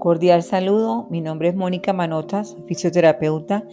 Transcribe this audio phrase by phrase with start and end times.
[0.00, 3.64] Cordial saludo, mi nombre es Mónica Manotas, fisioterapeuta,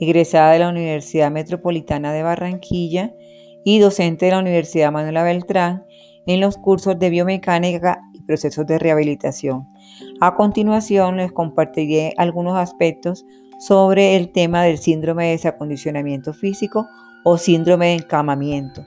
[0.00, 3.14] egresada de la Universidad Metropolitana de Barranquilla
[3.64, 5.84] y docente de la Universidad Manuela Beltrán
[6.26, 9.68] en los cursos de biomecánica y procesos de rehabilitación.
[10.20, 13.24] A continuación les compartiré algunos aspectos
[13.60, 16.88] sobre el tema del síndrome de desacondicionamiento físico
[17.22, 18.84] o síndrome de encamamiento.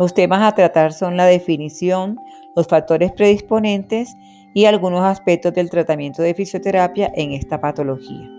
[0.00, 2.18] Los temas a tratar son la definición,
[2.56, 4.16] los factores predisponentes
[4.54, 8.30] y algunos aspectos del tratamiento de fisioterapia en esta patología.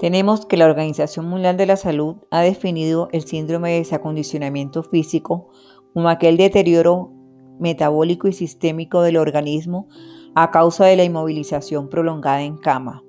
[0.00, 5.48] Tenemos que la Organización Mundial de la Salud ha definido el síndrome de desacondicionamiento físico
[5.92, 7.10] como aquel deterioro
[7.58, 9.88] metabólico y sistémico del organismo
[10.36, 13.02] a causa de la inmovilización prolongada en cama.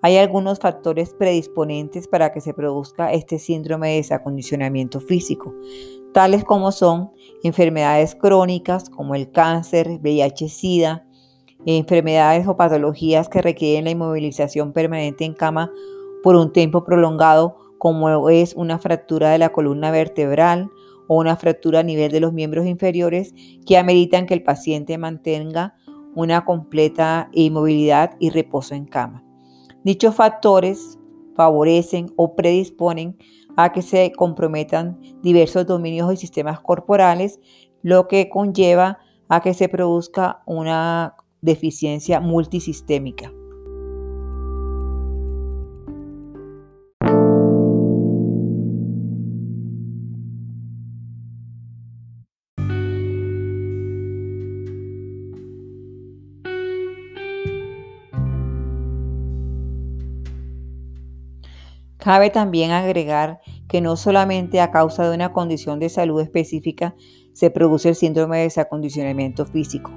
[0.00, 5.52] Hay algunos factores predisponentes para que se produzca este síndrome de desacondicionamiento físico,
[6.12, 7.10] tales como son
[7.42, 11.04] enfermedades crónicas como el cáncer, VIH-Sida,
[11.66, 15.72] enfermedades o patologías que requieren la inmovilización permanente en cama
[16.22, 20.70] por un tiempo prolongado, como es una fractura de la columna vertebral
[21.08, 23.34] o una fractura a nivel de los miembros inferiores
[23.66, 25.74] que ameritan que el paciente mantenga
[26.14, 29.27] una completa inmovilidad y reposo en cama.
[29.88, 30.98] Dichos factores
[31.34, 33.16] favorecen o predisponen
[33.56, 37.40] a que se comprometan diversos dominios y sistemas corporales,
[37.80, 38.98] lo que conlleva
[39.30, 43.32] a que se produzca una deficiencia multisistémica.
[62.08, 66.94] Cabe también agregar que no solamente a causa de una condición de salud específica
[67.34, 69.90] se produce el síndrome de desacondicionamiento físico.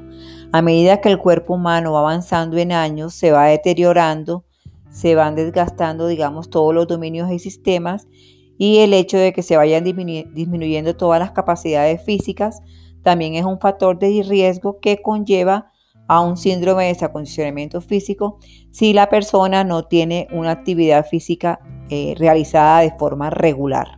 [0.52, 4.44] A medida que el cuerpo humano va avanzando en años, se va deteriorando,
[4.90, 8.10] se van desgastando, digamos, todos los dominios y sistemas
[8.58, 12.60] y el hecho de que se vayan disminuyendo todas las capacidades físicas
[13.04, 15.71] también es un factor de riesgo que conlleva
[16.12, 18.38] a un síndrome de desacondicionamiento físico
[18.70, 23.98] si la persona no tiene una actividad física eh, realizada de forma regular.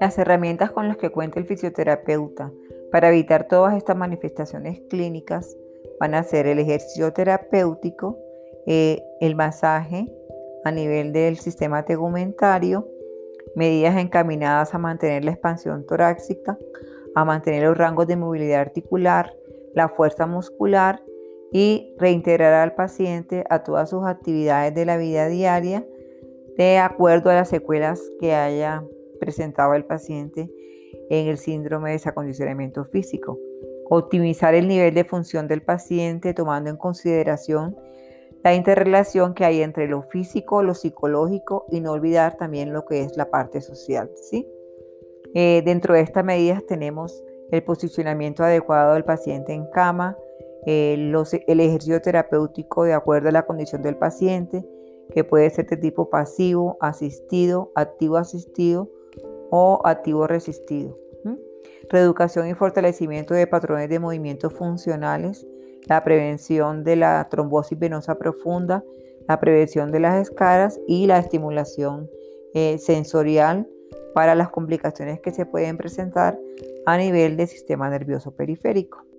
[0.00, 2.50] Las herramientas con las que cuenta el fisioterapeuta
[2.90, 5.56] para evitar todas estas manifestaciones clínicas
[6.00, 8.18] van a ser el ejercicio terapéutico,
[8.66, 10.10] eh, el masaje
[10.64, 12.88] a nivel del sistema tegumentario,
[13.54, 16.58] medidas encaminadas a mantener la expansión torácica,
[17.14, 19.34] a mantener los rangos de movilidad articular,
[19.74, 21.02] la fuerza muscular
[21.52, 25.86] y reintegrar al paciente a todas sus actividades de la vida diaria
[26.56, 28.84] de acuerdo a las secuelas que haya
[29.18, 30.50] presentado el paciente
[31.10, 33.38] en el síndrome de desacondicionamiento físico
[33.90, 37.76] optimizar el nivel de función del paciente tomando en consideración
[38.42, 43.02] la interrelación que hay entre lo físico, lo psicológico y no olvidar también lo que
[43.02, 44.08] es la parte social.
[44.14, 44.48] ¿sí?
[45.34, 50.16] Eh, dentro de estas medidas tenemos el posicionamiento adecuado del paciente en cama,
[50.66, 54.64] eh, el ejercicio terapéutico de acuerdo a la condición del paciente,
[55.12, 58.88] que puede ser de tipo pasivo, asistido, activo asistido
[59.50, 60.96] o activo resistido
[61.90, 65.46] reeducación y fortalecimiento de patrones de movimientos funcionales,
[65.86, 68.84] la prevención de la trombosis venosa profunda,
[69.28, 72.08] la prevención de las escaras y la estimulación
[72.54, 73.68] eh, sensorial
[74.14, 76.38] para las complicaciones que se pueden presentar
[76.86, 79.09] a nivel del sistema nervioso periférico.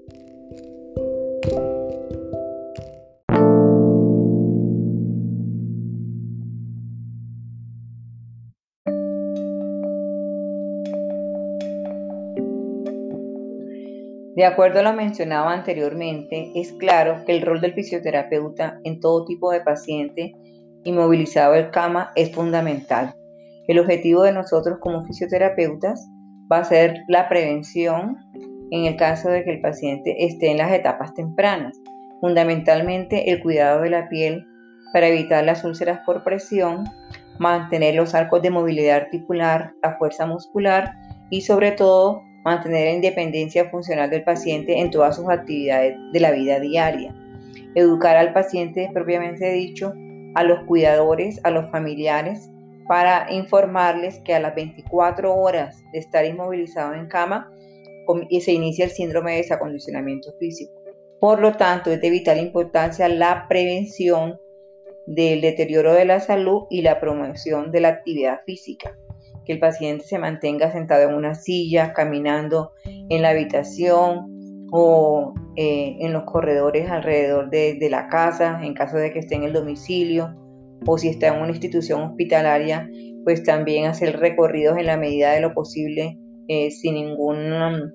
[14.35, 19.25] De acuerdo a lo mencionado anteriormente, es claro que el rol del fisioterapeuta en todo
[19.25, 20.33] tipo de paciente
[20.85, 23.13] inmovilizado en cama es fundamental.
[23.67, 26.07] El objetivo de nosotros como fisioterapeutas
[26.51, 28.17] va a ser la prevención
[28.71, 31.77] en el caso de que el paciente esté en las etapas tempranas,
[32.21, 34.45] fundamentalmente el cuidado de la piel
[34.93, 36.85] para evitar las úlceras por presión,
[37.37, 40.93] mantener los arcos de movilidad articular, la fuerza muscular
[41.29, 46.31] y sobre todo mantener la independencia funcional del paciente en todas sus actividades de la
[46.31, 47.15] vida diaria,
[47.75, 49.93] educar al paciente propiamente dicho,
[50.35, 52.49] a los cuidadores, a los familiares,
[52.87, 57.51] para informarles que a las 24 horas de estar inmovilizado en cama
[58.39, 60.73] se inicia el síndrome de desacondicionamiento físico.
[61.19, 64.39] Por lo tanto, es de vital importancia la prevención
[65.05, 68.97] del deterioro de la salud y la promoción de la actividad física.
[69.45, 72.71] Que el paciente se mantenga sentado en una silla, caminando
[73.09, 74.27] en la habitación
[74.71, 79.43] o eh, en los corredores alrededor de, la casa, en caso de que esté en
[79.43, 80.33] el domicilio,
[80.85, 82.89] o si está en una institución hospitalaria,
[83.23, 86.17] pues también hacer recorridos en la medida de lo posible
[86.47, 87.91] eh, sin ningún um,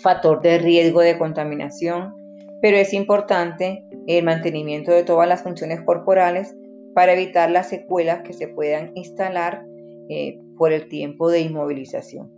[0.00, 2.12] factor de riesgo de contaminación.
[2.60, 6.54] Pero es importante el mantenimiento de todas las funciones corporales
[6.94, 9.64] para evitar las secuelas que se puedan instalar
[10.08, 12.30] eh, por el tiempo de inmovilización.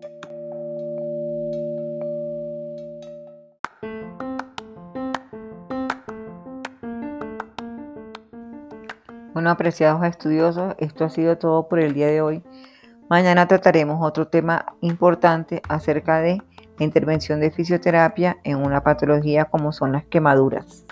[9.38, 12.42] Bueno, apreciados estudiosos, esto ha sido todo por el día de hoy.
[13.08, 16.42] Mañana trataremos otro tema importante acerca de
[16.78, 20.84] la intervención de fisioterapia en una patología como son las quemaduras.